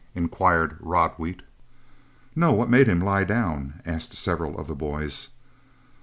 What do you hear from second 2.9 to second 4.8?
lie down?" asked several of the